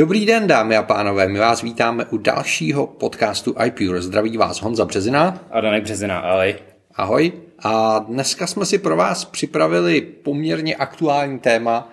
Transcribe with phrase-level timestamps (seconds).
[0.00, 4.02] Dobrý den, dámy a pánové, my vás vítáme u dalšího podcastu iPure.
[4.02, 5.44] Zdraví vás Honza Březina.
[5.50, 6.54] A Danek Březina, ahoj.
[6.94, 7.32] Ahoj.
[7.58, 11.92] A dneska jsme si pro vás připravili poměrně aktuální téma,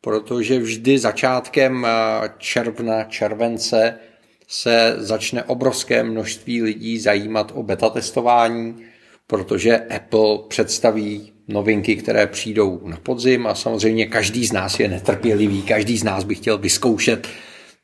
[0.00, 3.98] protože vždy začátkem eh, června, července
[4.48, 8.76] se začne obrovské množství lidí zajímat o beta testování,
[9.26, 15.62] protože Apple představí novinky, které přijdou na podzim a samozřejmě každý z nás je netrpělivý,
[15.62, 17.28] každý z nás by chtěl vyzkoušet,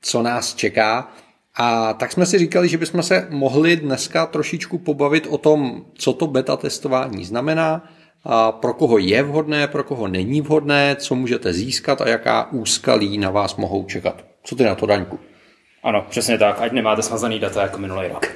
[0.03, 1.13] co nás čeká.
[1.57, 6.13] A tak jsme si říkali, že bychom se mohli dneska trošičku pobavit o tom, co
[6.13, 7.91] to beta testování znamená,
[8.25, 13.19] a pro koho je vhodné, pro koho není vhodné, co můžete získat a jaká úskalí
[13.19, 14.25] na vás mohou čekat.
[14.43, 15.19] Co ty na to, Daňku?
[15.83, 18.27] Ano, přesně tak, ať nemáte smazaný data jako minulý rok.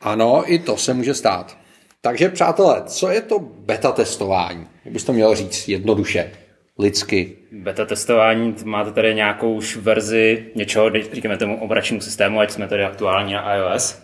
[0.00, 1.56] Ano, i to se může stát.
[2.02, 4.66] Takže přátelé, co je to beta testování?
[4.84, 6.32] Jak to měl říct jednoduše,
[6.78, 7.36] lidsky?
[7.52, 12.84] Beta testování, máte tady nějakou už verzi něčeho, říkáme tomu operačnímu systému, ať jsme tady
[12.84, 14.02] aktuální na iOS.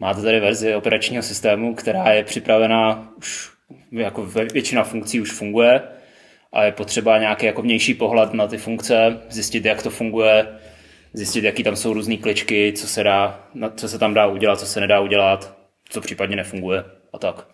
[0.00, 3.50] Máte tady verzi operačního systému, která je připravená už
[3.92, 5.82] jako většina funkcí už funguje
[6.52, 10.46] a je potřeba nějaký jako vnější pohled na ty funkce, zjistit, jak to funguje,
[11.12, 14.66] zjistit, jaký tam jsou různé kličky, co se, dá, co se tam dá udělat, co
[14.66, 17.46] se nedá udělat, co případně nefunguje a tak.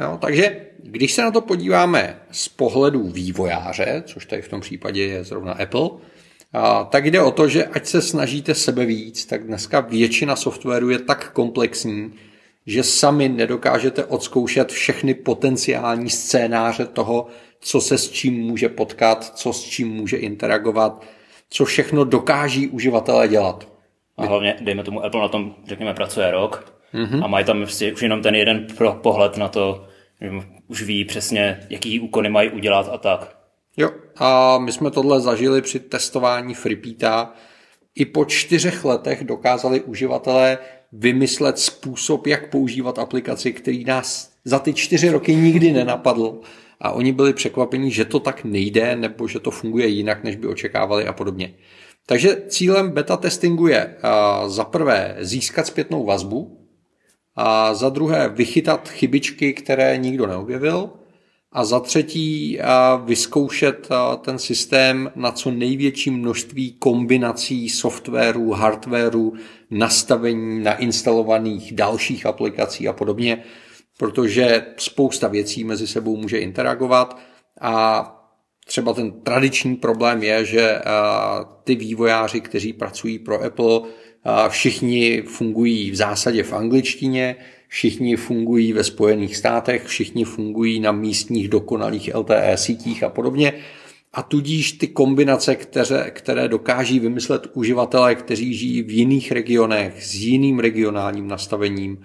[0.00, 5.04] Jo, takže když se na to podíváme z pohledu vývojáře, což tady v tom případě
[5.04, 5.90] je zrovna Apple,
[6.52, 10.90] a, tak jde o to, že ať se snažíte sebe víc, tak dneska většina softwaru
[10.90, 12.14] je tak komplexní,
[12.66, 17.26] že sami nedokážete odzkoušet všechny potenciální scénáře toho,
[17.60, 21.04] co se s čím může potkat, co s čím může interagovat,
[21.50, 23.68] co všechno dokáží uživatelé dělat.
[24.16, 27.24] A hlavně, dejme tomu, Apple na tom, řekněme, pracuje rok, Mm-hmm.
[27.24, 29.86] A mají tam prostě už jenom ten jeden pro pohled na to,
[30.20, 30.30] že
[30.68, 33.36] už ví přesně, jaký úkony mají udělat a tak.
[33.76, 37.34] Jo, a my jsme tohle zažili při testování FreePita.
[37.94, 40.58] I po čtyřech letech dokázali uživatelé
[40.92, 46.40] vymyslet způsob, jak používat aplikaci, který nás za ty čtyři roky nikdy nenapadl.
[46.80, 50.46] A oni byli překvapení, že to tak nejde, nebo že to funguje jinak, než by
[50.46, 51.54] očekávali a podobně.
[52.06, 56.63] Takže cílem beta testingu je uh, za prvé získat zpětnou vazbu,
[57.36, 60.90] a za druhé vychytat chybičky, které nikdo neobjevil.
[61.52, 62.58] A za třetí
[63.04, 63.88] vyzkoušet
[64.20, 69.32] ten systém na co největší množství kombinací softwaru, hardwaru,
[69.70, 73.44] nastavení nainstalovaných dalších aplikací a podobně,
[73.98, 77.18] protože spousta věcí mezi sebou může interagovat.
[77.60, 78.10] A
[78.66, 80.80] třeba ten tradiční problém je, že
[81.64, 83.80] ty vývojáři, kteří pracují pro Apple,
[84.48, 87.36] Všichni fungují v zásadě v angličtině,
[87.68, 93.52] všichni fungují ve Spojených státech, všichni fungují na místních dokonalých LTE sítích a podobně.
[94.12, 100.14] A tudíž ty kombinace, které, které dokáží vymyslet uživatelé, kteří žijí v jiných regionech s
[100.14, 102.04] jiným regionálním nastavením,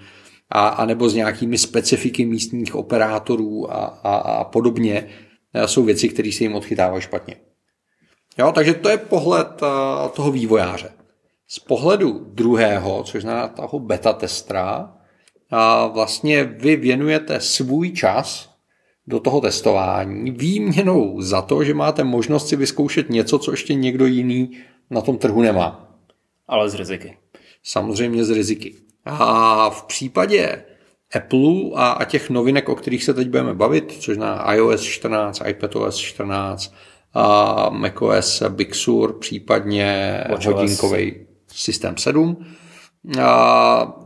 [0.50, 5.08] a, a nebo s nějakými specifiky místních operátorů a, a, a podobně,
[5.66, 7.36] jsou věci, které se jim odchytávají špatně.
[8.38, 9.48] Jo, takže to je pohled
[10.14, 10.99] toho vývojáře.
[11.52, 14.94] Z pohledu druhého, což znamená toho beta testera,
[15.52, 18.50] a vlastně vy věnujete svůj čas
[19.08, 24.06] do toho testování výměnou za to, že máte možnost si vyzkoušet něco, co ještě někdo
[24.06, 24.52] jiný
[24.90, 25.98] na tom trhu nemá.
[26.48, 27.18] Ale z riziky.
[27.64, 28.76] Samozřejmě z riziky.
[29.06, 30.64] A v případě
[31.16, 35.42] Apple a, a těch novinek, o kterých se teď budeme bavit, což na iOS 14,
[35.46, 36.74] iPadOS 14,
[37.14, 41.29] a macOS Big Sur, případně hodinkový
[41.60, 42.46] systém 7.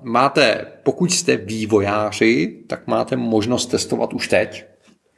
[0.03, 4.65] Máte, pokud jste vývojáři, tak máte možnost testovat už teď.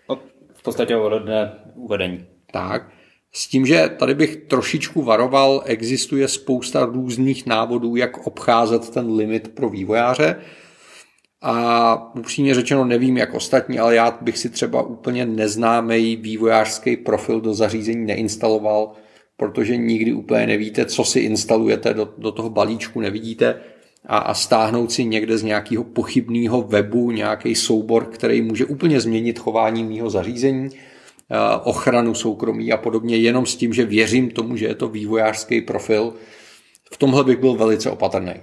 [0.10, 0.20] No,
[0.54, 2.26] v podstatě ode uvedení.
[2.52, 2.90] Tak.
[3.32, 9.48] S tím, že tady bych trošičku varoval, existuje spousta různých návodů, jak obcházet ten limit
[9.56, 10.36] pro vývojáře.
[11.42, 17.42] A upřímně řečeno nevím jak ostatní, ale já bych si třeba úplně neznámý vývojářský profil
[17.42, 18.92] do zařízení neinstaloval,
[19.38, 23.60] protože nikdy úplně nevíte, co si instalujete do, do toho balíčku, nevidíte
[24.06, 29.40] a, a stáhnout si někde z nějakého pochybného webu nějaký soubor, který může úplně změnit
[29.40, 30.70] chování mého zařízení,
[31.64, 36.14] ochranu soukromí a podobně, jenom s tím, že věřím tomu, že je to vývojářský profil.
[36.92, 38.34] V tomhle bych byl velice opatrný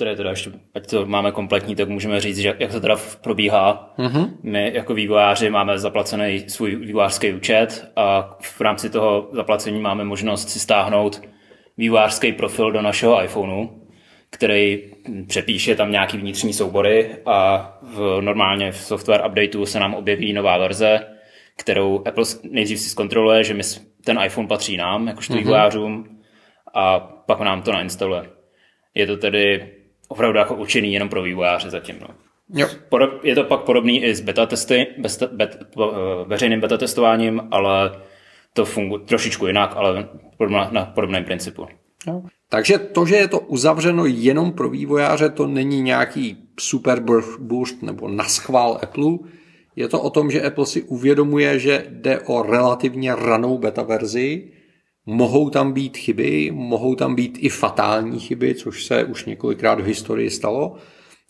[0.00, 3.94] je teda ještě, ať to máme kompletní, tak můžeme říct, že jak to teda probíhá.
[3.98, 4.30] Mm-hmm.
[4.42, 10.50] My jako vývojáři máme zaplacený svůj vývojářský účet a v rámci toho zaplacení máme možnost
[10.50, 11.22] si stáhnout
[11.76, 13.68] vývojářský profil do našeho iPhoneu,
[14.30, 14.82] který
[15.26, 20.58] přepíše tam nějaký vnitřní soubory a v, normálně v software updateu se nám objeví nová
[20.58, 21.00] verze,
[21.56, 23.62] kterou Apple nejdřív si zkontroluje, že my,
[24.04, 25.38] ten iPhone patří nám, jakožto mm-hmm.
[25.38, 26.18] vývojářům
[26.74, 28.22] a pak nám to nainstaluje.
[28.94, 29.70] Je to tedy
[30.14, 31.96] opravdu jako učený jenom pro vývojáře zatím.
[32.00, 32.08] No.
[32.54, 32.68] Jo.
[33.22, 35.58] Je to pak podobný i s beta testy, beta, bet,
[36.26, 37.90] veřejným beta testováním, ale
[38.52, 40.08] to funguje trošičku jinak, ale
[40.70, 41.66] na podobném principu.
[42.06, 42.22] Jo.
[42.48, 47.02] Takže to, že je to uzavřeno jenom pro vývojáře, to není nějaký super
[47.38, 49.18] boost nebo naschvál Apple.
[49.76, 54.52] Je to o tom, že Apple si uvědomuje, že jde o relativně ranou beta verzi,
[55.06, 59.84] mohou tam být chyby, mohou tam být i fatální chyby, což se už několikrát v
[59.84, 60.74] historii stalo.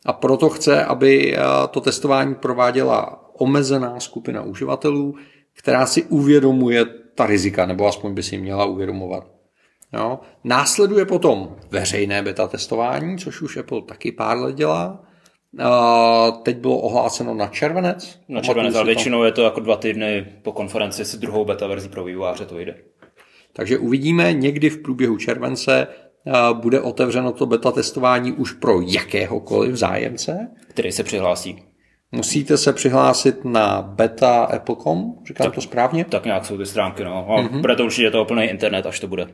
[0.06, 1.40] A proto chce, aby eh,
[1.70, 5.14] to testování prováděla omezená skupina uživatelů,
[5.52, 6.84] která si uvědomuje
[7.14, 9.26] ta rizika, nebo aspoň by si měla uvědomovat.
[9.92, 10.18] Jo.
[10.44, 15.04] Následuje potom veřejné beta testování, což už Apple taky pár let dělá.
[15.58, 18.20] Uh, teď bylo ohláceno na červenec.
[18.28, 21.88] Na červenec, ale většinou je to jako dva týdny po konferenci s druhou beta verzi
[21.88, 22.74] pro vývojáře to jde.
[23.56, 25.86] Takže uvidíme někdy v průběhu července
[26.24, 30.48] uh, bude otevřeno to beta testování už pro jakéhokoliv zájemce.
[30.68, 31.62] Který se přihlásí.
[32.12, 36.04] Musíte se přihlásit na beta.apple.com, říkám tak, to správně?
[36.04, 37.26] Tak nějak jsou ty stránky, no.
[37.28, 37.60] A mm-hmm.
[37.60, 39.26] Bude to určitě to úplný internet, až to bude.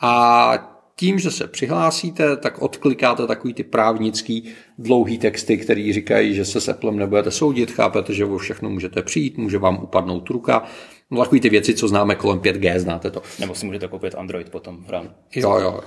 [0.00, 6.44] A tím, že se přihlásíte, tak odklikáte takový ty právnický dlouhý texty, který říkají, že
[6.44, 10.64] se s Applem nebudete soudit, chápete, že o všechno můžete přijít, může vám upadnout ruka.
[11.14, 13.22] No takový ty věci, co známe kolem 5G, znáte to.
[13.40, 15.14] Nebo si můžete koupit Android potom v rámci.
[15.34, 15.80] Jo, jo.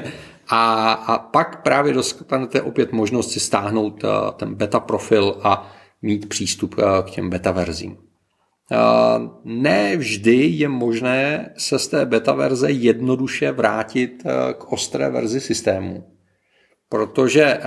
[0.48, 6.28] a, a pak právě dostanete opět možnost si stáhnout eh, ten beta profil a mít
[6.28, 7.96] přístup eh, k těm beta verzím.
[9.44, 15.40] Ne vždy je možné se z té beta verze jednoduše vrátit eh, k ostré verzi
[15.40, 16.04] systému,
[16.88, 17.62] protože eh,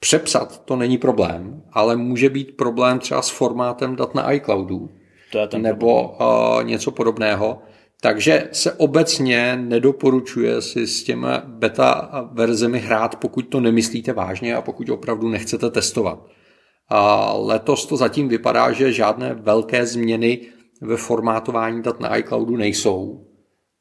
[0.00, 4.90] přepsat to není problém, ale může být problém třeba s formátem dat na iCloudu
[5.34, 6.16] to je ten nebo.
[6.20, 7.58] Eh, něco podobného.
[8.00, 14.62] Takže se obecně nedoporučuje si s těmi beta verzemi hrát, pokud to nemyslíte vážně a
[14.62, 16.26] pokud opravdu nechcete testovat.
[16.88, 20.40] A letos to zatím vypadá, že žádné velké změny
[20.80, 23.26] ve formátování dat na iCloudu nejsou.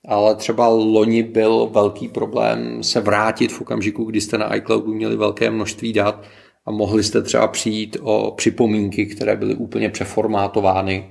[0.08, 5.16] Ale třeba loni byl velký problém se vrátit v okamžiku, kdy jste na iCloudu měli
[5.16, 6.24] velké množství dat
[6.66, 11.10] a mohli jste třeba přijít o připomínky, které byly úplně přeformátovány.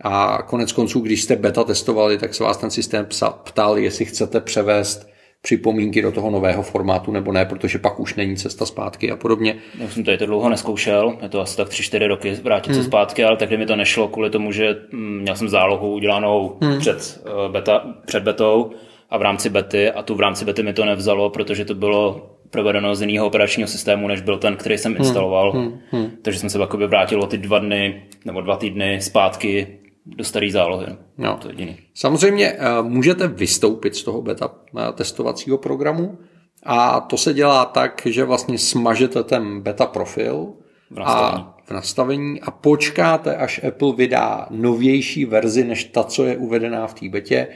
[0.00, 3.06] A konec konců, když jste beta testovali, tak se vás ten systém
[3.44, 5.14] ptal, jestli chcete převést
[5.44, 9.56] připomínky do toho nového formátu nebo ne, protože pak už není cesta zpátky a podobně.
[9.78, 12.82] Já jsem tady to dlouho neskoušel, je to asi tak 3-4 roky vrátit hmm.
[12.82, 16.58] se zpátky, ale tehdy mi to nešlo kvůli tomu, že mm, měl jsem zálohu udělanou
[16.60, 16.78] hmm.
[16.78, 18.70] před, uh, beta, před betou
[19.10, 22.30] a v rámci bety a tu v rámci bety mi to nevzalo, protože to bylo
[22.50, 25.00] provedeno z jiného operačního systému, než byl ten, který jsem hmm.
[25.00, 25.52] instaloval.
[25.52, 25.80] Hmm.
[25.90, 26.10] Hmm.
[26.22, 30.86] Takže jsem se vrátil o ty dva dny nebo dva týdny zpátky do staré zálohy.
[31.18, 31.38] No.
[31.42, 31.78] To je jediný.
[31.94, 36.18] Samozřejmě eh, můžete vystoupit z toho beta eh, testovacího programu
[36.62, 40.52] a to se dělá tak, že vlastně smažete ten beta profil
[40.90, 41.44] v nastavení.
[41.44, 46.86] A, v nastavení a počkáte, až Apple vydá novější verzi než ta, co je uvedená
[46.86, 47.48] v té betě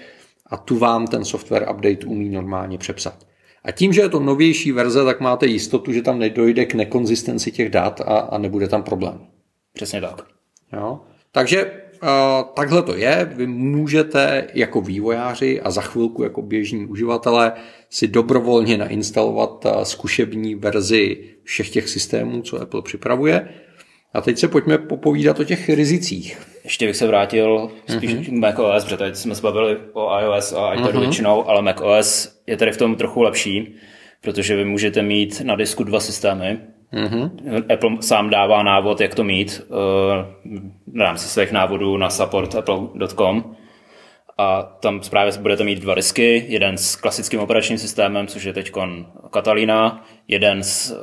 [0.46, 3.26] a tu vám ten software update umí normálně přepsat.
[3.64, 7.52] A tím, že je to novější verze, tak máte jistotu, že tam nedojde k nekonzistenci
[7.52, 9.26] těch dat a, a nebude tam problém.
[9.72, 10.22] Přesně tak.
[10.72, 11.00] Jo?
[11.32, 11.72] Takže
[12.54, 13.32] takhle to je.
[13.34, 17.52] Vy můžete jako vývojáři a za chvilku jako běžní uživatelé
[17.90, 23.48] si dobrovolně nainstalovat zkušební verzi všech těch systémů, co Apple připravuje.
[24.14, 26.38] A teď se pojďme popovídat o těch rizicích.
[26.64, 28.24] Ještě bych se vrátil spíš mm-hmm.
[28.24, 31.00] k macOS, protože teď jsme se bavili o iOS a iPadu mm-hmm.
[31.00, 33.74] většinou, ale macOS je tady v tom trochu lepší,
[34.22, 36.58] protože vy můžete mít na disku dva systémy,
[36.92, 37.64] Mm-hmm.
[37.74, 39.76] Apple sám dává návod, jak to mít uh,
[40.86, 43.56] v rámci svých návodů na support.apple.com
[44.38, 48.72] a tam právě budete mít dva disky, jeden s klasickým operačním systémem, což je teď
[49.30, 51.00] Catalina, jeden s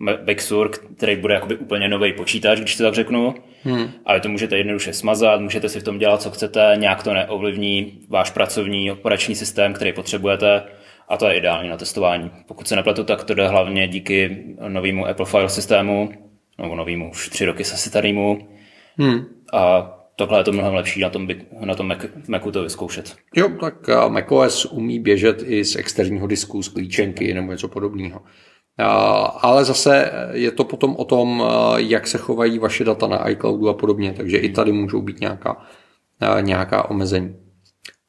[0.00, 3.34] uh, Big Sur, který bude jakoby úplně nový počítač, když to tak řeknu.
[3.64, 3.90] Hmm.
[4.04, 7.98] Ale to můžete jednoduše smazat, můžete si v tom dělat, co chcete, nějak to neovlivní
[8.08, 10.62] váš pracovní operační systém, který potřebujete
[11.08, 12.30] a to je ideální na testování.
[12.46, 16.12] Pokud se nepletu, tak to jde hlavně díky novému Apple File systému,
[16.58, 18.48] nebo novému už tři roky se starýmu.
[18.96, 19.24] Hmm.
[19.52, 21.28] A tohle je to mnohem lepší na tom,
[21.64, 23.16] na tom Mac, Macu to vyzkoušet.
[23.36, 23.74] Jo, tak
[24.08, 28.20] macOS umí běžet i z externího disku, z klíčenky nebo něco podobného.
[29.40, 31.44] Ale zase je to potom o tom,
[31.76, 35.66] jak se chovají vaše data na iCloudu a podobně, takže i tady můžou být nějaká,
[36.40, 37.36] nějaká omezení.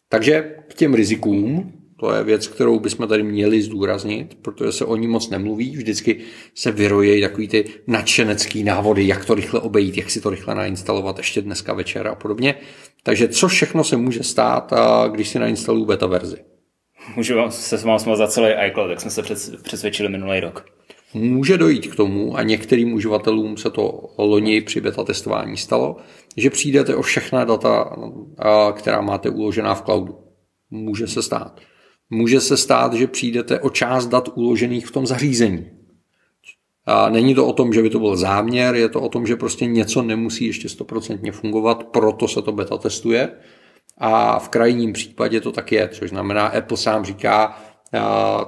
[0.10, 4.96] Takže k těm rizikům, to je věc, kterou bychom tady měli zdůraznit, protože se o
[4.96, 5.78] ní moc nemluví.
[5.78, 6.18] Vždycky
[6.56, 11.18] se vyrojejí takový ty nadšenecký návody, jak to rychle obejít, jak si to rychle nainstalovat
[11.18, 12.56] ještě dneska večer a podobně.
[13.04, 14.74] Takže co všechno se může stát,
[15.12, 16.38] když si nainstaluju beta verzi?
[17.16, 19.22] Můžu vám, se vám smazat celý iCloud, jak jsme se
[19.64, 20.66] přesvědčili minulý rok.
[21.14, 25.98] Může dojít k tomu, a některým uživatelům se to loni při beta testování stalo,
[26.38, 27.96] že přijdete o všechna data,
[28.74, 30.18] která máte uložená v cloudu.
[30.70, 31.60] Může se stát.
[32.10, 35.70] Může se stát, že přijdete o část dat uložených v tom zařízení.
[36.86, 39.36] A není to o tom, že by to byl záměr, je to o tom, že
[39.36, 43.32] prostě něco nemusí ještě stoprocentně fungovat, proto se to beta testuje.
[43.98, 47.58] A v krajním případě to tak je, což znamená, Apple sám říká,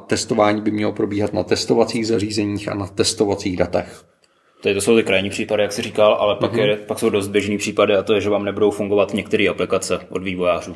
[0.08, 4.04] testování by mělo probíhat na testovacích zařízeních a na testovacích datech.
[4.64, 6.68] Tady to jsou ty krajní případy, jak jsi říkal, ale pak, mm-hmm.
[6.68, 10.00] je, pak jsou dost běžný případy a to je, že vám nebudou fungovat některé aplikace
[10.10, 10.76] od vývojářů.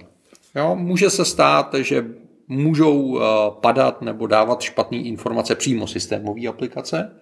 [0.55, 2.05] Jo, může se stát, že
[2.51, 3.23] můžou eh,
[3.61, 7.15] padat nebo dávat špatné informace přímo systémové aplikace.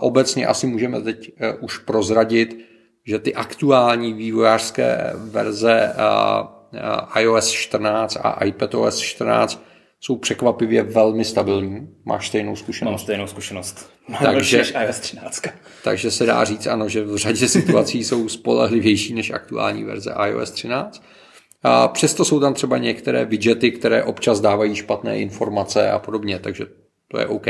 [0.00, 2.58] Obecně asi můžeme teď eh, už prozradit,
[3.06, 9.64] že ty aktuální vývojářské verze eh, iOS 14 a iPadOS 14
[10.00, 11.88] jsou překvapivě velmi stabilní.
[12.04, 12.92] Máš stejnou zkušenost?
[12.92, 13.90] Mám stejnou zkušenost.
[14.08, 15.42] Mám takže, než iOS 13.
[15.84, 20.50] Takže se dá říct, ano, že v řadě situací jsou spolehlivější než aktuální verze iOS
[20.50, 21.02] 13.
[21.62, 26.66] A přesto jsou tam třeba některé widgety, které občas dávají špatné informace a podobně, takže
[27.08, 27.46] to je OK.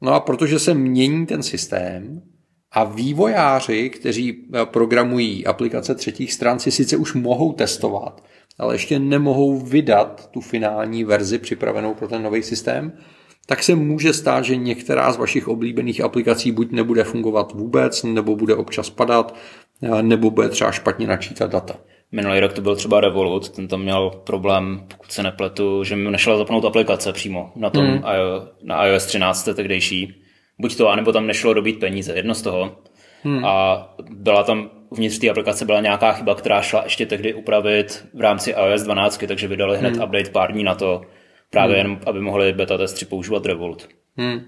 [0.00, 2.22] No a protože se mění ten systém
[2.72, 8.24] a vývojáři, kteří programují aplikace třetích stran, si sice už mohou testovat,
[8.58, 12.92] ale ještě nemohou vydat tu finální verzi připravenou pro ten nový systém,
[13.46, 18.36] tak se může stát, že některá z vašich oblíbených aplikací buď nebude fungovat vůbec, nebo
[18.36, 19.34] bude občas padat,
[20.02, 21.76] nebo bude třeba špatně načítat data.
[22.12, 26.10] Minulý rok to byl třeba Revolut, ten tam měl problém, pokud se nepletu, že mi
[26.10, 28.02] nešla zapnout aplikace přímo na tom hmm.
[28.62, 30.22] na iOS 13 tehdejší.
[30.58, 32.76] Buď to, anebo tam nešlo dobít peníze, jedno z toho.
[33.22, 33.44] Hmm.
[33.44, 38.20] A byla tam uvnitř té aplikace byla nějaká chyba, která šla ještě tehdy upravit v
[38.20, 40.04] rámci iOS 12, takže vydali hned hmm.
[40.04, 41.02] update pár dní na to,
[41.50, 41.90] právě hmm.
[41.90, 43.88] jen, aby mohli beta testři používat Revolt.
[44.16, 44.40] Hmm.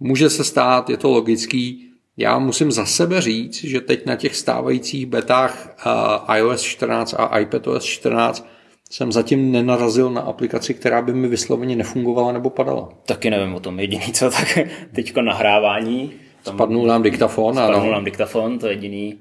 [0.00, 1.85] Může se stát, je to logický.
[2.16, 7.38] Já musím za sebe říct, že teď na těch stávajících betách uh, iOS 14 a
[7.38, 8.48] iPadOS 14
[8.90, 12.88] jsem zatím nenarazil na aplikaci, která by mi vysloveně nefungovala nebo padala.
[13.06, 13.80] Taky nevím o tom.
[13.80, 14.58] Jediný co, tak
[14.92, 16.12] teďko nahrávání.
[16.42, 17.54] Tam spadnul nám diktafon.
[17.54, 17.92] Spadnul ano.
[17.92, 19.20] nám diktafon, to je jediný.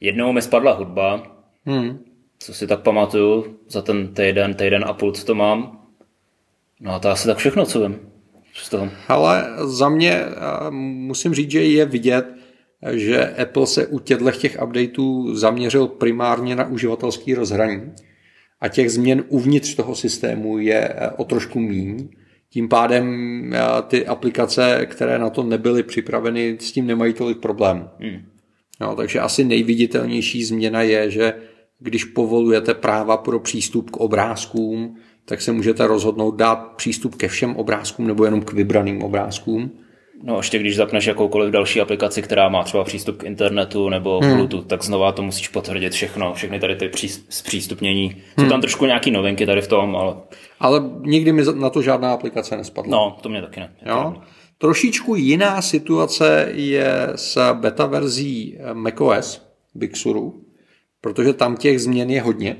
[0.00, 1.22] Jednou mi spadla hudba,
[1.66, 1.98] hmm.
[2.38, 5.80] co si tak pamatuju, za ten týden, týden a půl, co to mám.
[6.80, 8.08] No a to asi tak všechno, co vím
[9.08, 10.22] Ale za mě
[10.70, 12.26] musím říct, že je vidět,
[12.92, 17.92] že Apple se u těchto těch updateů zaměřil primárně na uživatelský rozhraní
[18.60, 22.08] a těch změn uvnitř toho systému je o trošku míň.
[22.50, 23.06] Tím pádem
[23.88, 27.88] ty aplikace, které na to nebyly připraveny, s tím nemají tolik problém.
[27.98, 28.22] Hmm.
[28.80, 31.34] No, takže asi nejviditelnější změna je, že
[31.78, 34.96] když povolujete práva pro přístup k obrázkům,
[35.28, 39.70] tak se můžete rozhodnout dát přístup ke všem obrázkům nebo jenom k vybraným obrázkům.
[40.22, 44.34] No ještě když zapneš jakoukoliv další aplikaci, která má třeba přístup k internetu nebo hmm.
[44.34, 46.90] Bluetooth, tak znova to musíš potvrdit všechno, všechny tady ty
[47.28, 48.10] zpřístupnění.
[48.10, 48.48] Jsou hmm.
[48.48, 50.16] tam trošku nějaký novinky tady v tom, ale...
[50.60, 52.90] Ale nikdy mi na to žádná aplikace nespadla.
[52.90, 53.76] No, to mě taky ne.
[53.86, 54.14] Jo?
[54.58, 59.42] Trošičku jiná situace je s beta verzí macOS
[59.74, 60.44] Big Suru,
[61.00, 62.56] protože tam těch změn je hodně.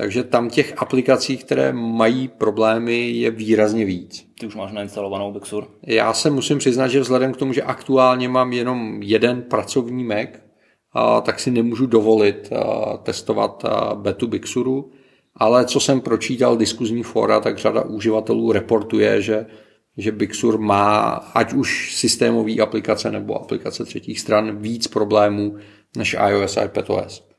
[0.00, 4.26] Takže tam těch aplikací, které mají problémy, je výrazně víc.
[4.40, 5.66] Ty už máš nainstalovanou Big Sur?
[5.86, 10.28] Já se musím přiznat, že vzhledem k tomu, že aktuálně mám jenom jeden pracovní Mac,
[10.92, 14.90] a, tak si nemůžu dovolit a, testovat a, betu Big Suru,
[15.34, 19.46] ale co jsem pročítal diskuzní fora, tak řada uživatelů reportuje, že
[19.96, 21.00] že Big Sur má
[21.34, 25.56] ať už systémové aplikace nebo aplikace třetích stran víc problémů
[25.96, 27.29] než iOS a iPadOS.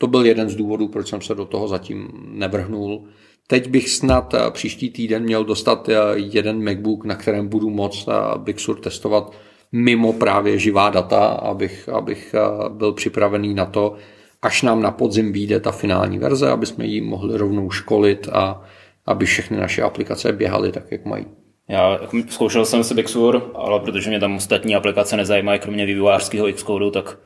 [0.00, 3.04] To byl jeden z důvodů, proč jsem se do toho zatím nevrhnul.
[3.46, 8.08] Teď bych snad eh, příští týden měl dostat eh, jeden MacBook, na kterém budu moct
[8.08, 9.32] eh, Big Sur testovat
[9.72, 12.34] mimo právě živá data, abych, abych
[12.68, 13.94] byl připravený na to,
[14.42, 18.62] až nám na podzim vyjde ta finální verze, aby jsme ji mohli rovnou školit a
[19.06, 21.26] aby všechny naše aplikace běhaly tak, jak mají.
[21.68, 26.52] Já jako zkoušel jsem si Bixur, ale protože mě tam ostatní aplikace nezajímají, kromě vývojářského
[26.52, 27.18] Xcode, tak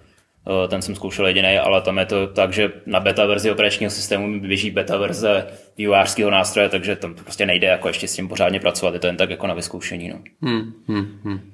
[0.68, 4.40] ten jsem zkoušel jediný, ale tam je to tak, že na beta verzi operačního systému
[4.40, 5.46] běží beta verze
[5.78, 9.16] vývojářského nástroje, takže tam prostě nejde jako ještě s tím pořádně pracovat, je to jen
[9.16, 10.08] tak jako na vyzkoušení.
[10.08, 10.18] No.
[10.42, 11.52] Hmm, hmm, hmm.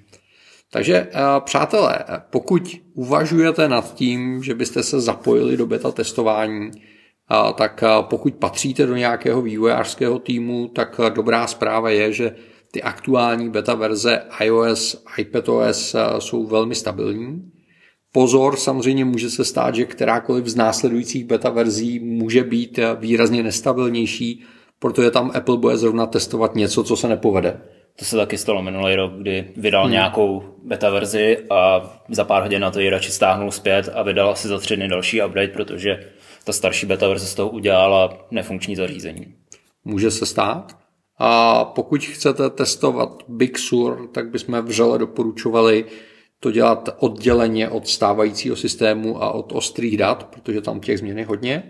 [0.73, 1.99] Takže eh, přátelé,
[2.31, 2.63] pokud
[2.95, 8.97] uvažujete nad tím, že byste se zapojili do beta testování, eh, tak pokud patříte do
[8.97, 12.35] nějakého vývojářského týmu, tak dobrá zpráva je, že
[12.71, 17.53] ty aktuální beta verze iOS, iPadOS eh, jsou velmi stabilní.
[18.13, 24.45] Pozor, samozřejmě může se stát, že kterákoliv z následujících beta verzí může být výrazně nestabilnější,
[24.79, 27.61] protože tam Apple bude zrovna testovat něco, co se nepovede.
[27.99, 29.93] To se taky stalo minulý rok, kdy vydal hmm.
[29.93, 34.31] nějakou beta verzi a za pár hodin na to ji radši stáhnul zpět a vydal
[34.31, 36.11] asi za tři dny další update, protože
[36.45, 39.35] ta starší beta verze z toho udělala nefunkční zařízení.
[39.85, 40.77] Může se stát.
[41.19, 45.85] A pokud chcete testovat Big Sur, tak bychom vřele doporučovali
[46.41, 51.25] to dělat odděleně od stávajícího systému a od ostrých dat, protože tam těch změn je
[51.25, 51.63] hodně.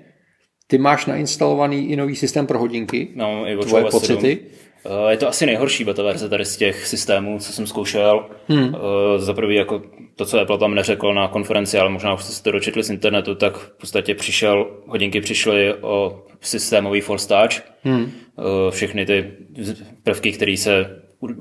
[0.67, 3.09] Ty máš nainstalovaný i nový systém pro hodinky.
[3.15, 4.39] No, i Tvoje pocity?
[4.87, 8.27] Eh, je to asi nejhorší beta verze tady z těch systémů, co jsem zkoušel.
[8.49, 8.75] Hmm.
[8.75, 9.83] Eh, za prvý jako
[10.17, 12.91] to, co Apple tam neřekl na konferenci, ale možná už jste si to dočetli z
[12.91, 17.62] internetu, tak v podstatě přišel, hodinky přišly o systémový Force Touch.
[17.83, 18.11] Hmm.
[18.39, 19.33] Eh, všechny ty
[20.03, 21.00] prvky, které se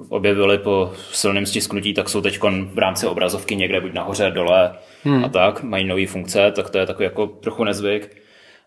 [0.10, 2.40] objevily po silném stisknutí, tak jsou teď
[2.74, 5.26] v rámci obrazovky někde buď nahoře, dole hmm.
[5.26, 5.64] a tak.
[5.64, 8.16] Mají nové funkce, tak to je takový jako trochu nezvyk.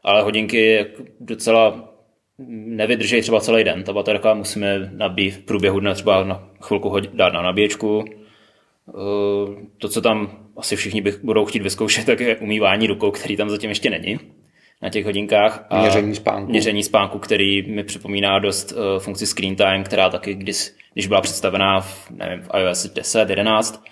[0.05, 0.87] Ale hodinky
[1.21, 1.89] docela
[2.49, 3.83] nevydrží třeba celý den.
[3.83, 8.05] Ta baterka musíme nabít v průběhu dne třeba na chvilku dát na nabíječku.
[8.89, 8.93] Eh,
[9.79, 13.51] to, co tam asi všichni bych, budou chtít vyzkoušet, tak je umývání rukou, který tam
[13.51, 14.19] zatím ještě není
[14.83, 15.67] na těch hodinkách.
[15.71, 16.51] A měření spánku.
[16.51, 21.21] Měření spánku, který mi připomíná dost uh, funkci Screen Time, která taky, když, když byla
[21.21, 23.85] představená v, nevím, v iOS 10, 11,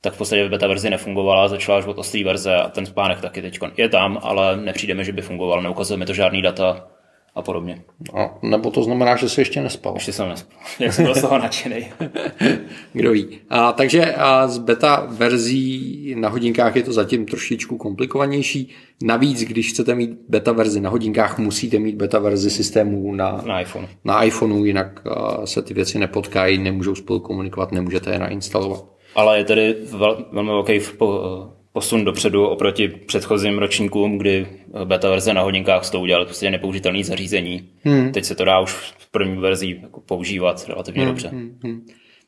[0.00, 3.42] tak v podstatě beta verzi nefungovala, začala až od ostrý verze a ten spánek taky
[3.42, 6.86] teď je tam, ale nepřijde mi, že by fungoval, neukazuje mi to žádný data
[7.34, 7.82] a podobně.
[8.14, 9.94] A nebo to znamená, že se ještě nespal.
[9.94, 10.58] Ještě jsem nespal.
[10.80, 11.86] Jak jsem byl z toho nadšený.
[12.92, 13.38] Kdo ví.
[13.50, 18.70] A, takže a z beta verzí na hodinkách je to zatím trošičku komplikovanější.
[19.02, 23.60] Navíc, když chcete mít beta verzi na hodinkách, musíte mít beta verzi systému na, na
[23.60, 23.88] iPhone.
[24.04, 25.02] Na iPhoneu, jinak
[25.44, 28.84] se ty věci nepotkají, nemůžou spolu komunikovat, nemůžete je nainstalovat.
[29.14, 30.78] Ale je tedy vel, velmi velký
[31.74, 34.46] posun dopředu oproti předchozím ročníkům, kdy
[34.84, 37.68] beta verze na hodinkách s tou udělali prostě nepoužitelné zařízení.
[37.84, 38.12] Hmm.
[38.12, 41.10] Teď se to dá už v první verzi jako používat relativně hmm.
[41.10, 41.28] dobře.
[41.28, 41.58] Hmm.
[41.64, 41.86] hmm.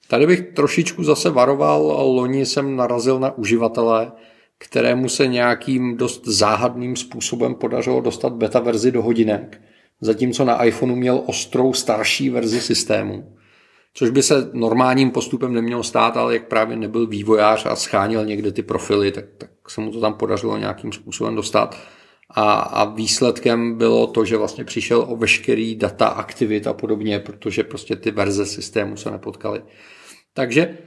[0.09, 1.83] Tady bych trošičku zase varoval,
[2.15, 4.13] loni jsem narazil na uživatele,
[4.59, 9.61] kterému se nějakým dost záhadným způsobem podařilo dostat beta verzi do hodinek,
[10.01, 13.36] zatímco na iPhoneu měl ostrou starší verzi systému
[13.97, 18.53] což by se normálním postupem nemělo stát, ale jak právě nebyl vývojář a scháněl někde
[18.53, 21.77] ty profily, tak, tak se mu to tam podařilo nějakým způsobem dostat.
[22.31, 27.65] A, a výsledkem bylo to, že vlastně přišel o veškerý data, aktivit a podobně, protože
[27.65, 29.63] prostě ty verze systému se nepotkaly.
[30.35, 30.79] Takže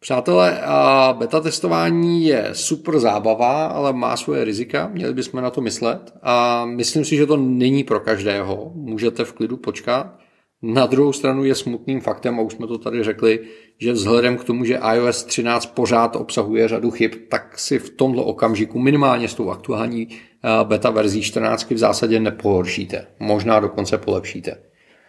[0.00, 5.60] Přátelé, a beta testování je super zábava, ale má svoje rizika, měli bychom na to
[5.60, 8.72] myslet a myslím si, že to není pro každého.
[8.74, 10.27] Můžete v klidu počkat.
[10.62, 13.40] Na druhou stranu je smutným faktem, a už jsme to tady řekli,
[13.78, 18.24] že vzhledem k tomu, že iOS 13 pořád obsahuje řadu chyb, tak si v tomto
[18.24, 23.06] okamžiku minimálně s tou aktuální eh, beta verzí 14 v zásadě nepohoršíte.
[23.18, 24.56] Možná dokonce polepšíte.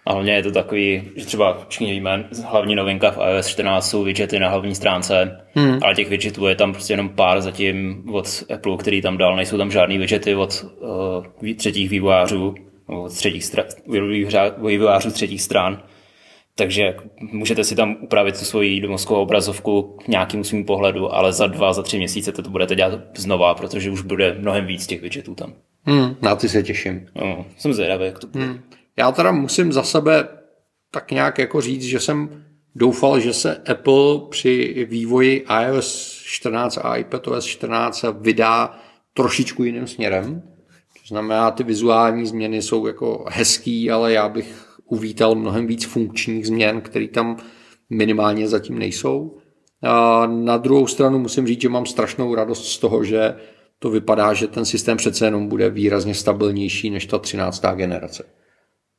[0.06, 4.04] A hlavně je to takový, že třeba všichni víme, hlavní novinka v iOS 14 jsou
[4.04, 5.80] widgety na hlavní stránce, hmm.
[5.84, 9.58] ale těch widgetů je tam prostě jenom pár zatím od Apple, který tam dal, nejsou
[9.58, 10.66] tam žádný widgety od
[11.42, 12.56] uh, třetích vývojářů
[12.89, 13.65] od třetích stran,
[14.58, 15.84] vývojářů třetích stran.
[16.56, 21.47] Takže můžete si tam upravit tu svoji domovskou obrazovku k nějakému svým pohledu, ale za
[21.47, 25.36] dva, za tři měsíce to budete dělat znova, protože už bude mnohem víc těch widgetů
[25.36, 25.54] tam.
[25.84, 27.08] Hmm, na ty se těším.
[27.15, 28.45] No, jsem zvědavý, jak to bude.
[28.45, 28.60] Hmm.
[28.97, 30.28] Já teda musím za sebe
[30.91, 32.43] tak nějak jako říct, že jsem
[32.75, 38.80] doufal, že se Apple při vývoji iOS 14 a iPadOS 14 vydá
[39.13, 40.43] trošičku jiným směrem
[41.10, 46.82] znamená, ty vizuální změny jsou jako hezký, ale já bych uvítal mnohem víc funkčních změn,
[46.82, 47.38] které tam
[47.89, 49.38] minimálně zatím nejsou.
[49.82, 53.36] A na druhou stranu musím říct, že mám strašnou radost z toho, že
[53.80, 57.65] to vypadá, že ten systém přece jenom bude výrazně stabilnější než ta 13.
[57.76, 58.24] generace.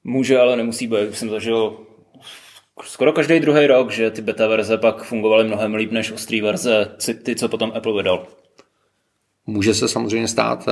[0.04, 1.14] Může, ale nemusí být.
[1.14, 1.76] Jsem zažil
[2.84, 6.96] skoro každý druhý rok, že ty beta verze pak fungovaly mnohem líp než ostrý verze,
[7.22, 8.26] ty, co potom Apple vydal.
[9.46, 10.68] Může se samozřejmě stát.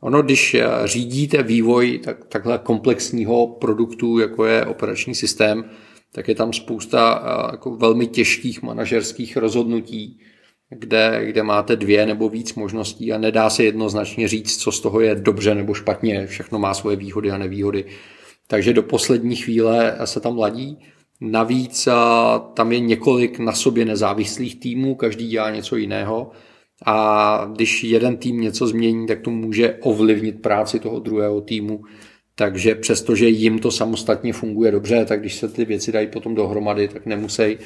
[0.00, 5.64] Ono, když eh, řídíte vývoj tak, takhle komplexního produktu, jako je operační systém,
[6.12, 10.20] tak je tam spousta eh, jako velmi těžkých manažerských rozhodnutí,
[10.70, 15.00] kde, kde máte dvě nebo víc možností a nedá se jednoznačně říct, co z toho
[15.00, 16.26] je dobře nebo špatně.
[16.26, 17.84] Všechno má svoje výhody a nevýhody.
[18.46, 20.78] Takže do poslední chvíle se tam ladí.
[21.20, 21.92] Navíc eh,
[22.54, 26.30] tam je několik na sobě nezávislých týmů, každý dělá něco jiného
[26.86, 31.84] a když jeden tým něco změní, tak to může ovlivnit práci toho druhého týmu.
[32.34, 36.88] Takže přestože jim to samostatně funguje dobře, tak když se ty věci dají potom dohromady,
[36.88, 37.58] tak nemusí.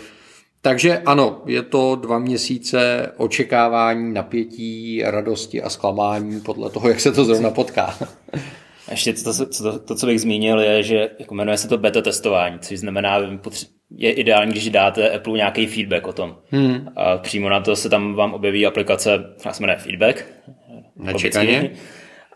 [0.62, 7.12] Takže ano, je to dva měsíce očekávání, napětí, radosti a zklamání podle toho, jak se
[7.12, 7.98] to zrovna potká.
[8.90, 12.02] Ještě to, to, to, to, co bych zmínil, je, že jako jmenuje se to beta
[12.02, 13.18] testování, což znamená,
[13.96, 16.36] je ideální, když dáte Apple nějaký feedback o tom.
[16.50, 16.88] Hmm.
[16.96, 20.26] A přímo na to se tam vám objeví aplikace, která se jmenuje Feedback.
[20.96, 21.70] Nečekaně.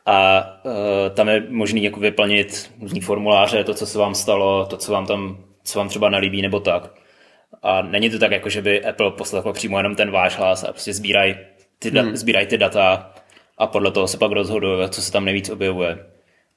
[0.06, 0.72] A uh,
[1.14, 5.06] tam je možný jako vyplnit různý formuláře, to, co se vám stalo, to, co vám
[5.06, 6.94] tam, co vám třeba nelíbí, nebo tak.
[7.62, 10.72] A není to tak, jako že by Apple poslechl přímo jenom ten váš hlas a
[10.72, 11.34] prostě sbírají
[11.78, 12.16] ty, da- hmm.
[12.16, 13.12] sbíraj ty data
[13.58, 15.98] a podle toho se pak rozhoduje, co se tam nejvíc objevuje.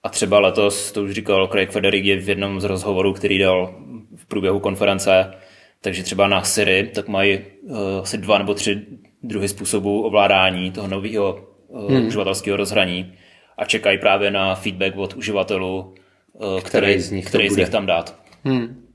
[0.03, 3.75] A třeba letos, to už říkal Craig Federighi v jednom z rozhovorů, který dal
[4.19, 5.33] v průběhu konference,
[5.81, 8.81] takže třeba na Siri, tak mají uh, asi dva nebo tři
[9.23, 12.07] druhy způsobů ovládání toho nového uh, hmm.
[12.07, 13.13] uživatelského rozhraní
[13.57, 15.93] a čekají právě na feedback od uživatelů,
[16.33, 18.15] uh, který, který, z nich, který z nich tam dát.
[18.43, 18.85] Hmm.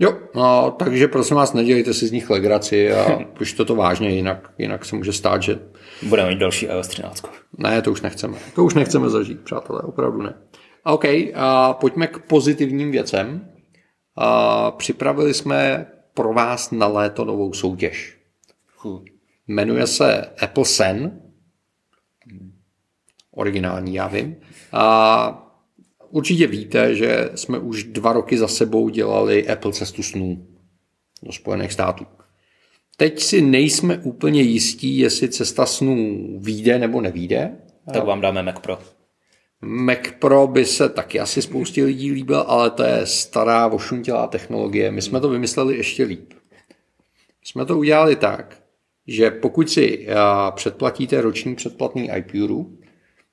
[0.00, 4.50] Jo, no, takže prosím vás, nedělejte si z nich legraci a už to vážně, jinak,
[4.58, 5.58] jinak se může stát, že...
[6.02, 7.24] Budeme mít další iOS 13.
[7.58, 8.38] Ne, to už nechceme.
[8.54, 10.34] To už nechceme zažít, přátelé, opravdu ne.
[10.84, 13.48] OK, a pojďme k pozitivním věcem.
[14.16, 18.18] A připravili jsme pro vás na léto novou soutěž.
[19.48, 21.20] Jmenuje se Apple Sen.
[23.30, 24.36] Originální, já vím.
[24.72, 25.52] A
[26.10, 30.46] určitě víte, že jsme už dva roky za sebou dělali Apple cestu snů
[31.22, 32.06] do Spojených států.
[32.96, 37.56] Teď si nejsme úplně jistí, jestli cesta snů vyjde nebo nevíde.
[37.92, 38.78] Tak vám dáme Mac Pro.
[39.66, 44.92] Mac Pro by se taky asi spoustě lidí líbil, ale to je stará ošuntělá technologie.
[44.92, 46.32] My jsme to vymysleli ještě líp.
[47.44, 48.56] Jsme to udělali tak,
[49.06, 50.06] že pokud si
[50.54, 52.78] předplatíte roční předplatný iPuru,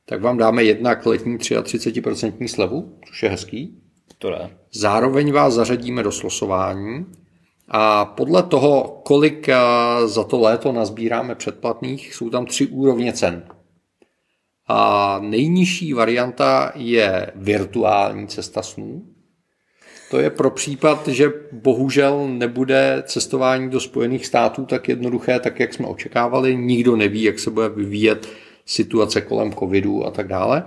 [0.05, 3.77] tak vám dáme jednak letní 33% slevu, což je hezký.
[4.17, 4.57] To ne.
[4.73, 7.05] Zároveň vás zařadíme do slosování
[7.67, 9.47] a podle toho, kolik
[10.05, 13.43] za to léto nazbíráme předplatných, jsou tam tři úrovně cen.
[14.67, 19.05] A nejnižší varianta je virtuální cesta snů.
[20.11, 25.73] To je pro případ, že bohužel nebude cestování do Spojených států tak jednoduché, tak jak
[25.73, 26.55] jsme očekávali.
[26.55, 28.29] Nikdo neví, jak se bude vyvíjet
[28.65, 30.63] situace kolem covidu a tak dále.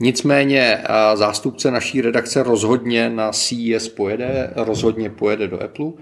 [0.00, 0.78] Nicméně
[1.14, 5.92] zástupce naší redakce rozhodně na CES pojede, rozhodně pojede do Apple,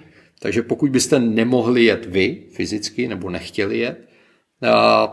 [0.40, 4.08] takže pokud byste nemohli jet vy fyzicky nebo nechtěli jet,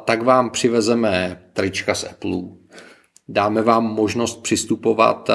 [0.06, 2.42] tak vám přivezeme trička z Apple.
[3.30, 5.30] Dáme vám možnost přistupovat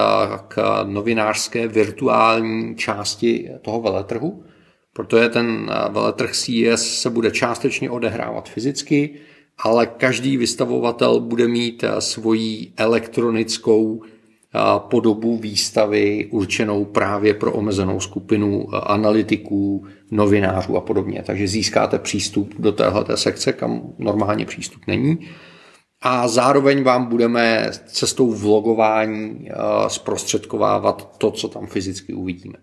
[0.49, 4.45] k novinářské virtuální části toho veletrhu,
[4.93, 9.21] protože ten veletrh CES se bude částečně odehrávat fyzicky,
[9.59, 14.03] ale každý vystavovatel bude mít svoji elektronickou
[14.79, 21.23] podobu výstavy určenou právě pro omezenou skupinu analytiků, novinářů a podobně.
[21.27, 25.29] Takže získáte přístup do téhle sekce, kam normálně přístup není.
[26.03, 29.49] A zároveň vám budeme cestou vlogování
[29.89, 32.55] zprostředkovávat to, co tam fyzicky uvidíme.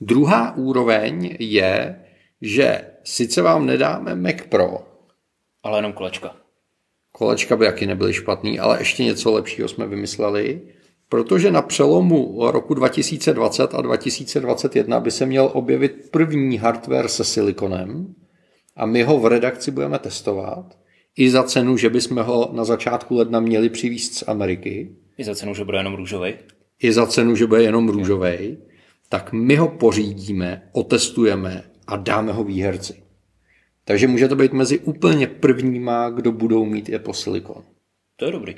[0.00, 2.00] Druhá úroveň je,
[2.42, 4.78] že sice vám nedáme Mac Pro,
[5.62, 6.36] ale jenom kolečka.
[7.12, 10.60] Kolečka by jaký nebyly špatný, ale ještě něco lepšího jsme vymysleli,
[11.08, 18.14] protože na přelomu roku 2020 a 2021 by se měl objevit první hardware se silikonem
[18.76, 20.78] a my ho v redakci budeme testovat
[21.18, 24.96] i za cenu, že bychom ho na začátku ledna měli přivízt z Ameriky.
[25.18, 26.34] I za cenu, že bude jenom růžový.
[26.82, 28.58] I za cenu, že bude jenom růžový.
[29.08, 33.02] Tak my ho pořídíme, otestujeme a dáme ho výherci.
[33.84, 37.62] Takže může to být mezi úplně prvníma, kdo budou mít Apple Silicon.
[38.16, 38.54] To je dobrý.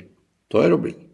[0.47, 1.10] To je dobrý.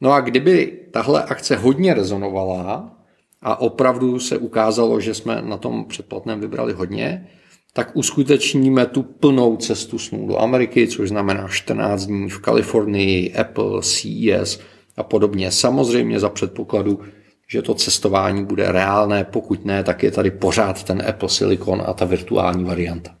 [0.00, 2.96] No a kdyby tahle akce hodně rezonovala
[3.42, 7.28] a opravdu se ukázalo, že jsme na tom předplatném vybrali hodně,
[7.72, 13.82] tak uskutečníme tu plnou cestu snů do Ameriky, což znamená 14 dní v Kalifornii, Apple,
[13.82, 14.60] CES
[14.96, 15.50] a podobně.
[15.50, 17.00] Samozřejmě za předpokladu,
[17.48, 21.92] že to cestování bude reálné, pokud ne, tak je tady pořád ten Apple Silicon a
[21.92, 23.14] ta virtuální varianta.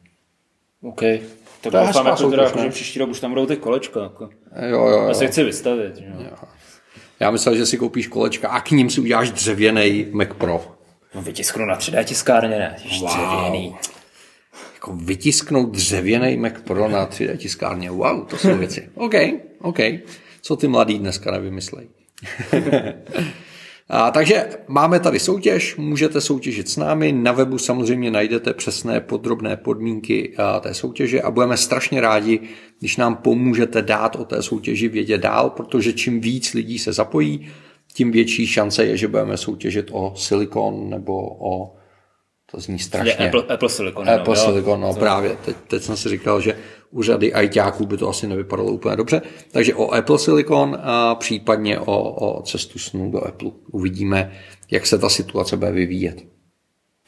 [0.82, 1.00] OK.
[1.00, 1.20] Tak
[1.60, 4.02] to doufám, jako jako, že příští rok už tam budou ty kolečka.
[4.02, 4.28] Jako.
[4.70, 5.08] Jo, jo, jo.
[5.08, 5.92] Já se chci vystavit.
[5.98, 6.14] Jo.
[6.18, 6.36] Jo.
[7.20, 10.76] Já myslel, že si koupíš kolečka a k ním si uděláš dřevěný Mac Pro.
[11.14, 12.76] No vytisknu na 3D tiskárně, ne?
[13.00, 13.08] Wow.
[13.08, 13.76] Dřevěný.
[14.74, 17.90] Jako vytisknout dřevěný Mac Pro na 3D tiskárně.
[17.90, 18.88] Wow, to jsou věci.
[18.94, 19.14] OK,
[19.60, 19.78] OK.
[20.42, 21.88] Co ty mladí dneska nevymyslej.
[23.92, 29.56] A, takže máme tady soutěž, můžete soutěžit s námi, na webu samozřejmě najdete přesné podrobné
[29.56, 32.40] podmínky a, té soutěže a budeme strašně rádi,
[32.78, 37.48] když nám pomůžete dát o té soutěži vědět dál, protože čím víc lidí se zapojí,
[37.94, 41.74] tím větší šance je, že budeme soutěžit o silikon nebo o
[42.50, 43.26] to zní strašně.
[43.26, 44.10] Apple, Apple Silicon.
[44.10, 45.36] Apple no, Silicon, no, právě.
[45.44, 46.56] Teď, teď jsem si říkal, že
[46.90, 49.22] u řady ajťáků by to asi nevypadalo úplně dobře.
[49.52, 53.50] Takže o Apple Silicon a případně o, o cestu snů do Apple.
[53.72, 54.32] Uvidíme,
[54.70, 56.22] jak se ta situace bude vyvíjet.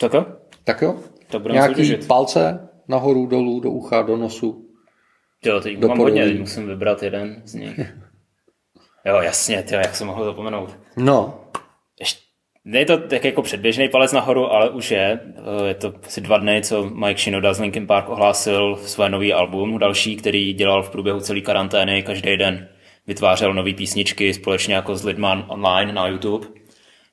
[0.01, 0.27] Tak jo.
[0.65, 0.95] Tak jo.
[1.31, 2.07] To Nějaký soutěžit.
[2.07, 4.69] palce nahoru, dolů, do ucha, do nosu.
[5.45, 7.81] Jo, teď Do mám hodně, teď musím vybrat jeden z nich.
[9.07, 10.77] Jo, jasně, tyjo, jak jsem mohl zapomenout.
[10.97, 11.41] No,
[12.01, 12.21] Ještě,
[12.65, 15.21] není to tak jako předběžný palec nahoru, ale už je.
[15.65, 19.33] Eh, Je to asi dva dny, co Mike Shinoda z Linkin Park ohlásil své nový
[19.33, 22.69] album, další, který dělal v průběhu celé karantény, každý den
[23.07, 26.47] vytvářel nové písničky společně jako s lidma online na YouTube.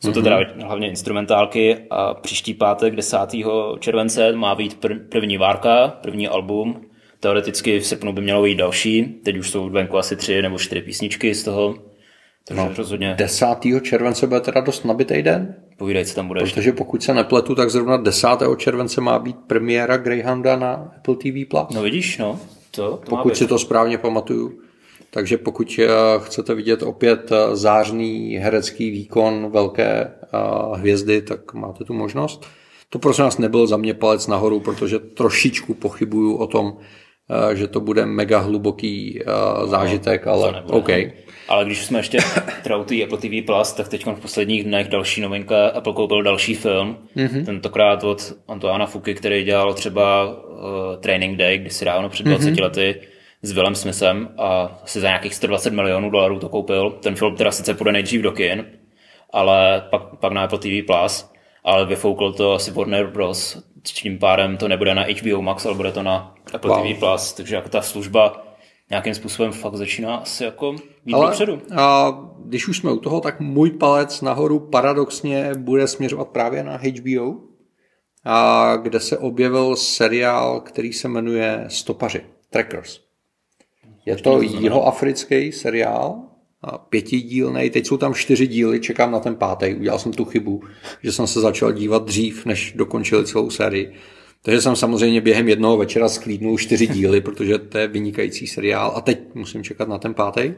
[0.02, 3.18] Jsou to teda hlavně instrumentálky a příští pátek 10.
[3.80, 6.82] července má být pr- první várka, první album.
[7.20, 10.82] Teoreticky v srpnu by mělo být další, teď už jsou venku asi tři nebo čtyři
[10.82, 11.76] písničky z toho.
[12.50, 13.46] Takže no, rozhodně 10.
[13.82, 16.56] července bude teda dost nabitý den, povídej, co tam bude ještě.
[16.56, 18.28] protože pokud se nepletu, tak zrovna 10.
[18.58, 21.46] července má být premiéra Greyhounda na Apple TV+.
[21.50, 21.64] Plus.
[21.74, 22.40] No vidíš, no.
[22.72, 24.60] To, to pokud si to správně pamatuju.
[25.10, 30.38] Takže pokud eh, chcete vidět opět eh, zářný herecký výkon velké eh,
[30.78, 32.46] hvězdy, tak máte tu možnost.
[32.90, 36.78] To prosím nás nebyl za mě palec nahoru, protože trošičku pochybuju o tom,
[37.54, 40.90] že to bude mega hluboký eh, zážitek, to ale nebude, OK.
[40.90, 41.29] no.
[41.50, 42.18] Ale když jsme ještě
[42.86, 46.98] té Apple TV+, Plus, tak teď v posledních dnech další novinka, Apple koupil další film,
[47.16, 47.28] Mhm.
[47.28, 47.46] mm-hmm.
[47.46, 50.36] tentokrát od Antoana Fuky, který dělal třeba uh,
[51.00, 52.54] Training Day, kdysi dávno před 20 Mhm.
[52.56, 52.64] mm-hmm.
[52.64, 53.02] lety
[53.42, 56.92] s Willem Smithem a asi za nějakých 120 milionů dolarů to koupil.
[56.92, 58.66] Ten film teda sice půjde nejdřív do kin,
[59.34, 61.32] ale pak, pak na Apple TV+, Plus,
[61.64, 63.64] ale vyfoukl to asi Warner Bros.
[63.84, 66.84] Tím pádem to nebude na HBO Max, ale bude to na Apple wow.
[66.94, 68.46] TV+, Plus, takže jako ta služba
[68.90, 70.76] nějakým způsobem fakt začíná asi jako
[71.06, 71.62] jít Ale dopředu.
[71.78, 72.12] a
[72.46, 77.36] když už jsme u toho, tak můj palec nahoru paradoxně bude směřovat právě na HBO,
[78.26, 83.00] a kde se objevil seriál, který se jmenuje Stopaři, Trackers.
[84.06, 86.30] Je to jihoafrický seriál,
[86.62, 90.62] a pětidílnej, teď jsou tam čtyři díly, čekám na ten pátý, udělal jsem tu chybu,
[91.04, 93.94] že jsem se začal dívat dřív, než dokončili celou sérii.
[94.44, 99.02] Takže jsem samozřejmě během jednoho večera sklídnul čtyři díly, protože to je vynikající seriál a
[99.02, 100.54] teď musím čekat na ten pátý.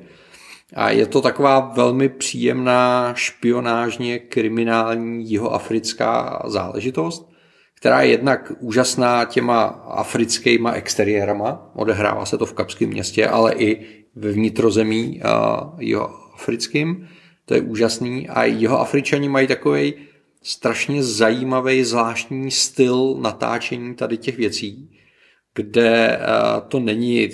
[0.73, 7.31] A je to taková velmi příjemná špionážně kriminální jihoafrická záležitost,
[7.77, 13.85] která je jednak úžasná těma africkýma exteriérama, odehrává se to v Kapském městě, ale i
[14.15, 17.07] ve vnitrozemí uh, jihoafrickým,
[17.45, 19.93] to je úžasný a jihoafričani mají takový
[20.43, 24.89] strašně zajímavý zvláštní styl natáčení tady těch věcí,
[25.55, 27.29] kde uh, to není,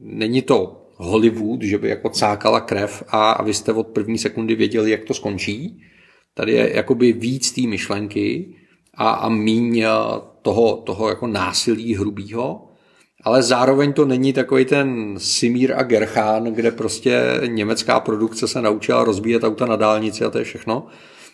[0.00, 4.54] není to Hollywood, že by jako cákala krev a, a vy jste od první sekundy
[4.54, 5.82] věděli, jak to skončí.
[6.34, 8.54] Tady je jakoby víc té myšlenky
[8.94, 9.88] a, a míň eh,
[10.42, 12.68] toho, toho jako násilí hrubýho,
[13.24, 19.04] ale zároveň to není takový ten Simír a Gerchán, kde prostě německá produkce se naučila
[19.04, 20.86] rozbíjet auta na dálnici a to je všechno.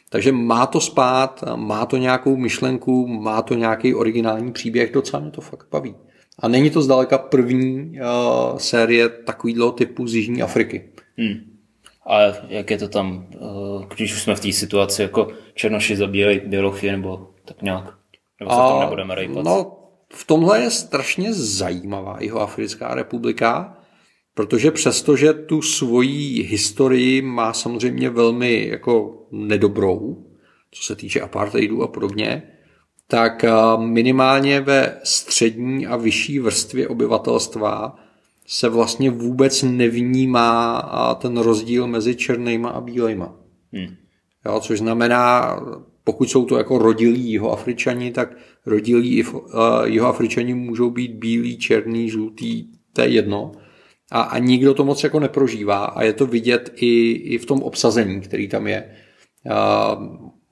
[0.08, 5.30] Takže má to spát, má to nějakou myšlenku, má to nějaký originální příběh, docela mě
[5.30, 5.94] to fakt baví.
[6.38, 10.84] A není to zdaleka první uh, série takového typu z Jižní Afriky.
[11.18, 11.54] Hmm.
[12.06, 13.38] Ale jak je to tam, eh,
[13.94, 17.94] když už jsme v té situaci, jako černoši zabíjejí bělochy, nebo tak nějak?
[18.40, 19.44] Nebo se tam nebudeme rejpat?
[19.44, 19.76] No,
[20.12, 23.76] v tomhle je strašně zajímavá Jihoafrická republika,
[24.34, 30.26] protože přestože tu svoji historii má samozřejmě velmi jako nedobrou,
[30.70, 32.42] co se týče apartheidu a podobně,
[33.08, 37.96] tak a, minimálně ve střední a vyšší vrstvě obyvatelstva
[38.46, 40.80] se vlastně vůbec nevnímá
[41.20, 43.36] ten rozdíl mezi černýma a bílejma.
[43.72, 43.94] Hmm.
[44.46, 45.56] Jo, což znamená,
[46.04, 49.40] pokud jsou to jako rodilí jihoafričani, tak rodilí uh,
[49.84, 53.52] jihoafričani můžou být bílí, černý, žlutý, to je jedno.
[54.14, 57.62] A, a nikdo to moc jako neprožívá a je to vidět i, i v tom
[57.62, 58.90] obsazení, který tam je.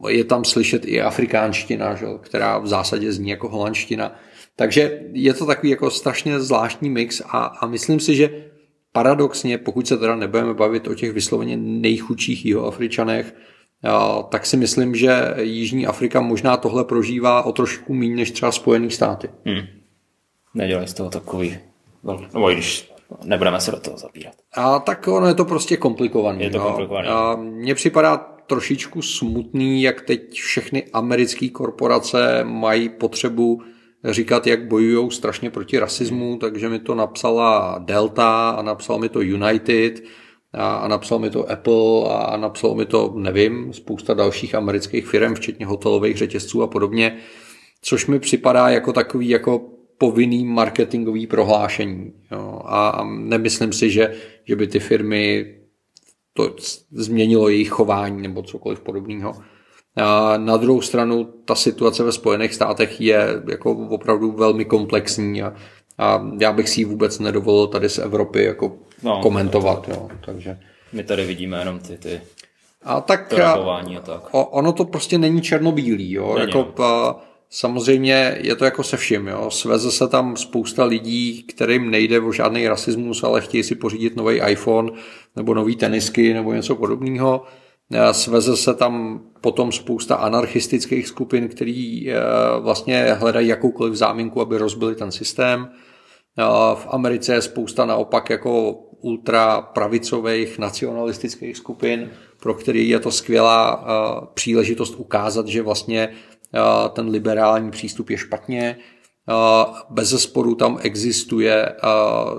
[0.03, 4.19] Uh, je tam slyšet i afrikánština, že, která v zásadě zní jako holandština.
[4.57, 8.45] Takže je to takový jako strašně zvláštní mix a, a myslím si, že
[8.93, 13.35] paradoxně, pokud se teda nebudeme bavit o těch vysloveně nejchudších jihoafričanech,
[14.29, 18.91] tak si myslím, že Jižní Afrika možná tohle prožívá o trošku méně než třeba Spojené
[18.91, 19.29] státy.
[19.45, 19.67] Hmm.
[20.55, 21.59] Nedělej z toho takový,
[22.03, 22.92] velký, no i když
[23.25, 24.35] nebudeme se do toho zabírat.
[24.55, 26.45] A tak ono je to prostě komplikovaný.
[26.45, 27.09] Je to komplikovaný.
[27.09, 33.63] A mně připadá trošičku smutný, jak teď všechny americké korporace mají potřebu
[34.05, 39.21] říkat, jak bojují strašně proti rasismu, takže mi to napsala Delta a napsal mi to
[39.21, 40.03] United
[40.53, 45.07] a, a napsal mi to Apple a, a napsal mi to, nevím, spousta dalších amerických
[45.07, 47.17] firm, včetně hotelových řetězců a podobně,
[47.83, 49.72] což mi připadá jako takový jako
[50.03, 52.13] povinný marketingový prohlášení.
[52.33, 52.61] Jo.
[52.65, 55.55] A nemyslím si, že, že by ty firmy
[56.33, 56.57] to
[56.91, 59.33] změnilo jejich chování nebo cokoliv podobného.
[59.97, 65.55] A na druhou stranu ta situace ve Spojených státech je jako opravdu velmi komplexní a,
[65.99, 69.89] a já bych si ji vůbec nedovolil tady z Evropy jako no, komentovat.
[69.89, 70.59] Jo, takže.
[70.93, 72.21] My tady vidíme jenom ty, ty
[72.85, 74.29] a tak, a tak.
[74.33, 76.13] ono to prostě není černobílý.
[76.13, 76.35] Jo?
[76.35, 77.21] Není, jako, a,
[77.55, 79.29] samozřejmě je to jako se vším.
[79.29, 79.51] Jo?
[79.51, 84.41] Sveze se tam spousta lidí, kterým nejde o žádný rasismus, ale chtějí si pořídit nový
[84.49, 84.93] iPhone
[85.37, 87.45] nebo nový tenisky nebo něco podobného.
[88.13, 92.15] Sveze se tam potom spousta anarchistických skupin, který e,
[92.61, 95.69] vlastně hledají jakoukoliv záminku, aby rozbili ten systém.
[96.75, 102.11] V Americe je spousta naopak jako ultra pravicových nacionalistických skupin,
[102.41, 103.85] pro který je to skvělá
[104.35, 106.09] příležitost ukázat, že vlastně
[106.93, 108.77] ten liberální přístup je špatně.
[109.29, 111.75] Uh, bez zesporu tam existuje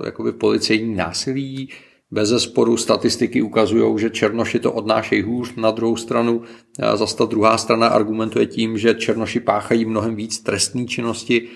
[0.04, 1.68] jakoby policejní násilí,
[2.10, 6.42] bez zesporu statistiky ukazují, že černoši to odnášejí hůř, na druhou stranu
[6.94, 11.48] zase ta druhá strana argumentuje tím, že černoši páchají mnohem víc trestní činnosti.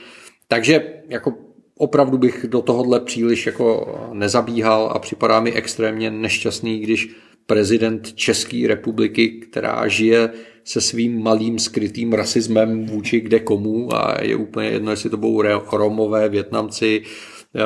[0.49, 1.35] Takže jako
[1.79, 7.17] opravdu bych do tohohle příliš jako nezabíhal a připadá mi extrémně nešťastný, když
[7.49, 10.31] prezident České republiky, která žije
[10.65, 15.63] se svým malým skrytým rasismem vůči kde komu a je úplně jedno, jestli to budou
[15.73, 17.03] Romové, Větnamci,
[17.57, 17.63] eh,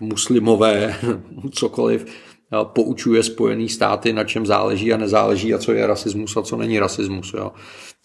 [0.00, 0.96] muslimové,
[1.52, 6.42] cokoliv, eh, poučuje Spojený státy, na čem záleží a nezáleží a co je rasismus a
[6.42, 7.34] co není rasismus.
[7.36, 7.52] Jo.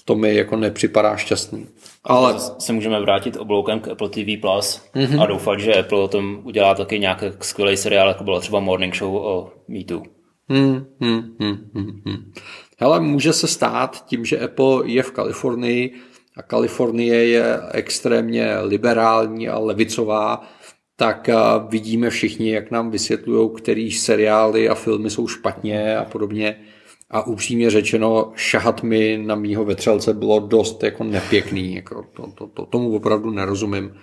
[0.06, 1.68] To mi jako nepřipadá šťastný.
[2.04, 5.22] Ale se můžeme vrátit obloukem k Apple TV Plus mm-hmm.
[5.22, 8.96] a doufat, že Apple o tom udělá taky nějaký skvělý seriál, jako bylo třeba Morning
[8.96, 10.21] Show o MeToo.
[10.52, 12.34] Hmm, hmm, hmm, hmm, hmm.
[12.78, 15.94] Hele, může se stát tím, že Apple je v Kalifornii
[16.38, 20.48] a Kalifornie je extrémně liberální a levicová,
[20.96, 21.30] tak
[21.70, 26.56] vidíme všichni, jak nám vysvětlují, který seriály a filmy jsou špatně a podobně.
[27.10, 31.76] A upřímně řečeno, šahat mi na mýho vetřelce bylo dost jako nepěkný.
[31.76, 33.94] Jako to, to, to, tomu opravdu nerozumím.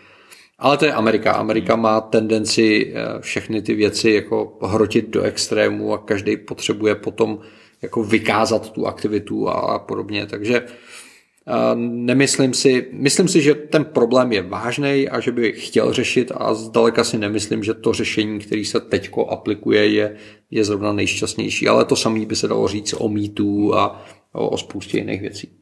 [0.59, 1.33] Ale to je Amerika.
[1.33, 7.39] Amerika má tendenci eh, všechny ty věci jako hrotit do extrému a každý potřebuje potom
[7.83, 10.27] jako vykázat tu aktivitu a podobně.
[10.27, 15.93] Takže eh, nemyslím si, myslím si, že ten problém je vážný a že by chtěl
[15.93, 20.17] řešit a zdaleka si nemyslím, že to řešení, který se teďko aplikuje, je,
[20.51, 21.69] je zrovna nejšťastnější.
[21.69, 25.53] Ale to samé by se dalo říct o mýtu a o, o spoustě jiných věcí.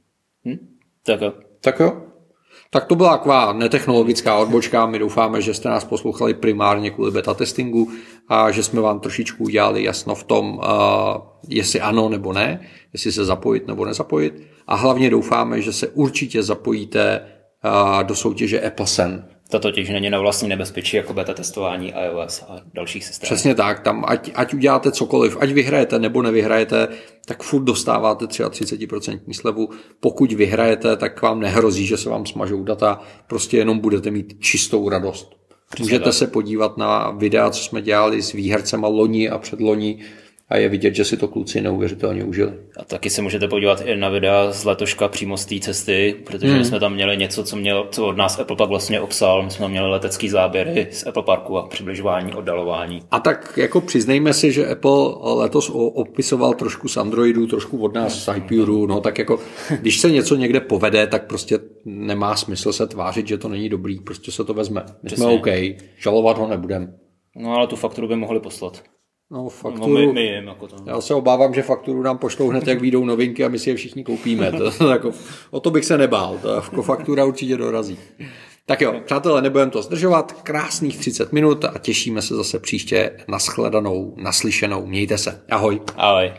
[0.45, 0.69] Hm?
[1.07, 1.33] Tak jo.
[1.61, 2.06] Tak jo.
[2.77, 4.87] Tak to byla taková netechnologická odbočka.
[4.87, 7.91] My doufáme, že jste nás poslouchali primárně kvůli beta testingu
[8.29, 10.61] a že jsme vám trošičku udělali jasno v tom,
[11.49, 12.61] jestli ano nebo ne,
[12.93, 14.43] jestli se zapojit nebo nezapojit.
[14.67, 17.27] A hlavně doufáme, že se určitě zapojíte
[18.03, 22.61] do soutěže Apple Sen, to totiž není na vlastní nebezpečí jako beta testování iOS a
[22.75, 23.27] dalších systémů.
[23.27, 26.89] Přesně tak, tam ať, ať uděláte cokoliv, ať vyhrajete nebo nevyhrajete,
[27.27, 29.69] tak furt dostáváte 33% slevu.
[30.01, 34.89] Pokud vyhrajete, tak vám nehrozí, že se vám smažou data, prostě jenom budete mít čistou
[34.89, 35.37] radost.
[35.71, 36.15] Přesně Můžete tak.
[36.15, 39.99] se podívat na videa, co jsme dělali s výhercema loni a předloni,
[40.49, 42.53] a je vidět, že si to kluci neuvěřitelně užili.
[42.77, 46.49] A taky se můžete podívat i na videa z letoška přímo z té cesty, protože
[46.49, 46.59] hmm.
[46.59, 49.43] my jsme tam měli něco, co, měl, co od nás Apple pak vlastně obsal.
[49.43, 53.03] My jsme tam měli letecký záběry z Apple Parku a přibližování, oddalování.
[53.11, 58.25] A tak jako přiznejme si, že Apple letos opisoval trošku z Androidu, trošku od nás
[58.25, 59.41] z iPuru, no tak jako
[59.81, 64.01] když se něco někde povede, tak prostě nemá smysl se tvářit, že to není dobrý,
[64.01, 64.83] prostě se to vezme.
[65.03, 65.25] My Přesně.
[65.25, 65.47] jsme OK,
[65.99, 66.93] žalovat ho nebudeme.
[67.37, 68.83] No ale tu fakturu by mohli poslat.
[69.31, 70.77] No, fakturu, no my, my jim, jako to.
[70.87, 73.77] Já se obávám, že fakturu nám pošlou hned, jak výjdou novinky a my si je
[73.77, 74.53] všichni koupíme.
[74.53, 75.13] To, jako,
[75.51, 77.99] o to bych se nebál, to jako faktura určitě dorazí.
[78.67, 80.33] Tak jo, přátelé, nebudeme to zdržovat.
[80.43, 84.87] Krásných 30 minut a těšíme se zase příště na shledanou, naslyšenou.
[84.87, 85.45] Mějte se.
[85.51, 85.81] Ahoj.
[85.97, 86.33] Ahoj.